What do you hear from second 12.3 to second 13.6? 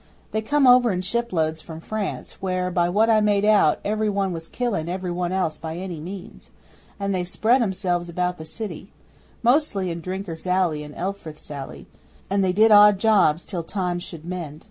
and they did odd jobs